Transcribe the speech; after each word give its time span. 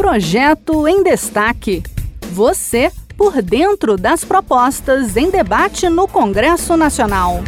Projeto 0.00 0.88
em 0.88 1.02
Destaque. 1.02 1.82
Você 2.32 2.90
por 3.18 3.42
dentro 3.42 3.98
das 3.98 4.24
propostas 4.24 5.14
em 5.14 5.30
debate 5.30 5.90
no 5.90 6.08
Congresso 6.08 6.74
Nacional. 6.74 7.40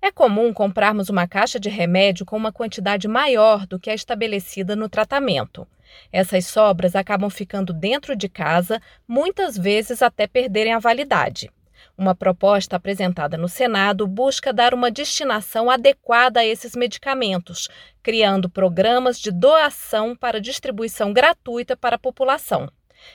É 0.00 0.12
comum 0.12 0.52
comprarmos 0.52 1.08
uma 1.08 1.26
caixa 1.26 1.58
de 1.58 1.68
remédio 1.68 2.24
com 2.24 2.36
uma 2.36 2.52
quantidade 2.52 3.08
maior 3.08 3.66
do 3.66 3.80
que 3.80 3.90
a 3.90 3.94
estabelecida 3.96 4.76
no 4.76 4.88
tratamento. 4.88 5.66
Essas 6.12 6.46
sobras 6.46 6.94
acabam 6.94 7.28
ficando 7.28 7.72
dentro 7.72 8.14
de 8.14 8.28
casa, 8.28 8.80
muitas 9.08 9.58
vezes 9.58 10.02
até 10.02 10.28
perderem 10.28 10.72
a 10.72 10.78
validade. 10.78 11.50
Uma 11.96 12.14
proposta 12.14 12.76
apresentada 12.76 13.36
no 13.36 13.48
Senado 13.48 14.06
busca 14.06 14.52
dar 14.52 14.72
uma 14.72 14.90
destinação 14.90 15.70
adequada 15.70 16.40
a 16.40 16.46
esses 16.46 16.74
medicamentos, 16.74 17.68
criando 18.02 18.48
programas 18.48 19.20
de 19.20 19.30
doação 19.30 20.16
para 20.16 20.40
distribuição 20.40 21.12
gratuita 21.12 21.76
para 21.76 21.96
a 21.96 21.98
população. 21.98 22.68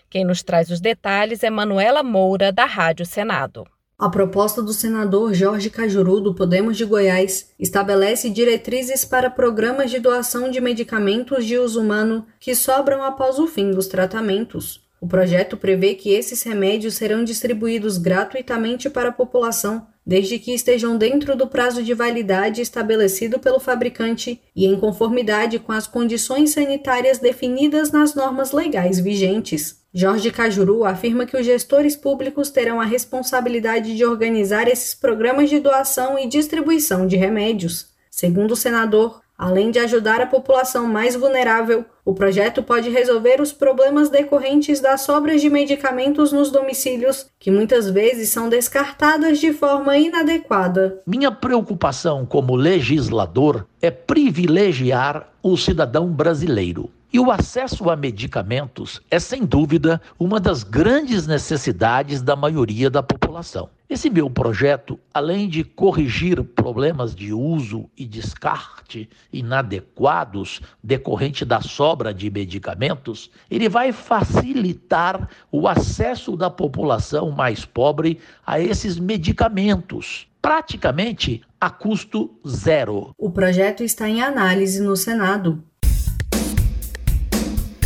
Quem 0.09 0.23
nos 0.23 0.43
traz 0.43 0.69
os 0.69 0.79
detalhes 0.79 1.43
é 1.43 1.49
Manuela 1.49 2.03
Moura, 2.03 2.51
da 2.51 2.65
Rádio 2.65 3.05
Senado. 3.05 3.65
A 3.99 4.09
proposta 4.09 4.61
do 4.61 4.73
senador 4.73 5.33
Jorge 5.33 5.71
Cajuru, 5.71 6.21
do 6.21 6.35
Podemos 6.35 6.77
de 6.77 6.85
Goiás, 6.85 7.51
estabelece 7.57 8.29
diretrizes 8.29 9.03
para 9.03 9.27
programas 9.27 9.89
de 9.89 9.99
doação 9.99 10.51
de 10.51 10.61
medicamentos 10.61 11.43
de 11.43 11.57
uso 11.57 11.81
humano 11.81 12.27
que 12.39 12.53
sobram 12.53 13.01
após 13.01 13.39
o 13.39 13.47
fim 13.47 13.71
dos 13.71 13.87
tratamentos. 13.87 14.86
O 14.99 15.07
projeto 15.07 15.55
prevê 15.55 15.93
que 15.93 16.11
esses 16.11 16.41
remédios 16.41 16.95
serão 16.95 17.23
distribuídos 17.23 17.97
gratuitamente 17.97 18.89
para 18.89 19.09
a 19.09 19.13
população, 19.13 19.87
desde 20.05 20.39
que 20.39 20.53
estejam 20.53 20.97
dentro 20.97 21.35
do 21.35 21.47
prazo 21.47 21.83
de 21.83 21.93
validade 21.93 22.61
estabelecido 22.61 23.37
pelo 23.37 23.59
fabricante 23.59 24.41
e 24.55 24.65
em 24.65 24.79
conformidade 24.79 25.59
com 25.59 25.71
as 25.71 25.85
condições 25.85 26.51
sanitárias 26.51 27.19
definidas 27.19 27.91
nas 27.91 28.15
normas 28.15 28.51
legais 28.51 28.99
vigentes. 28.99 29.81
Jorge 29.93 30.31
Cajuru 30.31 30.83
afirma 30.83 31.25
que 31.25 31.37
os 31.37 31.45
gestores 31.45 31.95
públicos 31.95 32.49
terão 32.49 32.79
a 32.79 32.85
responsabilidade 32.85 33.95
de 33.95 34.05
organizar 34.05 34.67
esses 34.67 34.95
programas 34.95 35.49
de 35.49 35.59
doação 35.59 36.17
e 36.17 36.27
distribuição 36.27 37.05
de 37.05 37.17
remédios. 37.17 37.89
Segundo 38.09 38.51
o 38.51 38.55
senador, 38.55 39.21
além 39.37 39.69
de 39.69 39.79
ajudar 39.79 40.19
a 40.19 40.25
população 40.25 40.87
mais 40.87 41.15
vulnerável, 41.15 41.85
o 42.03 42.13
projeto 42.13 42.63
pode 42.63 42.89
resolver 42.89 43.39
os 43.39 43.51
problemas 43.51 44.09
decorrentes 44.09 44.79
das 44.79 45.01
sobras 45.01 45.41
de 45.41 45.49
medicamentos 45.49 46.31
nos 46.31 46.49
domicílios, 46.49 47.27
que 47.39 47.51
muitas 47.51 47.89
vezes 47.89 48.29
são 48.29 48.49
descartadas 48.49 49.39
de 49.39 49.53
forma 49.53 49.97
inadequada. 49.97 51.01
Minha 51.05 51.31
preocupação 51.31 52.25
como 52.25 52.55
legislador 52.55 53.67
é 53.81 53.91
privilegiar 53.91 55.29
o 55.43 55.55
cidadão 55.55 56.07
brasileiro. 56.07 56.89
E 57.11 57.19
o 57.19 57.31
acesso 57.31 57.89
a 57.89 57.95
medicamentos 57.95 59.01
é, 59.09 59.17
sem 59.17 59.45
dúvida, 59.45 60.01
uma 60.19 60.39
das 60.39 60.63
grandes 60.63 61.25
necessidades 61.25 62.21
da 62.21 62.35
maioria 62.35 62.89
da 62.89 63.01
população. 63.01 63.69
Esse 63.89 64.09
meu 64.09 64.29
projeto, 64.29 64.99
além 65.13 65.47
de 65.47 65.63
corrigir 65.63 66.43
problemas 66.43 67.15
de 67.15 67.31
uso 67.31 67.89
e 67.97 68.05
descarte 68.05 69.09
inadequados 69.31 70.59
decorrente 70.83 71.45
da 71.45 71.61
sobra 71.61 72.13
de 72.13 72.29
medicamentos, 72.29 73.31
ele 73.49 73.69
vai 73.69 73.93
facilitar 73.93 75.29
o 75.49 75.69
acesso 75.69 76.35
da 76.35 76.49
população 76.49 77.31
mais 77.31 77.63
pobre 77.63 78.19
a 78.45 78.59
esses 78.59 78.99
medicamentos 78.99 80.27
praticamente 80.41 81.41
a 81.59 81.69
custo 81.69 82.29
zero. 82.47 83.11
O 83.17 83.29
projeto 83.29 83.83
está 83.83 84.07
em 84.07 84.21
análise 84.21 84.81
no 84.81 84.95
Senado. 84.95 85.63